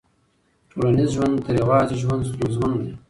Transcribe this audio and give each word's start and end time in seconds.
ټولنیز 0.69 1.09
ژوند 1.15 1.35
تر 1.45 1.53
يوازي 1.61 1.95
ژوند 2.01 2.27
ستونزمن 2.29 2.71
دی. 2.81 2.91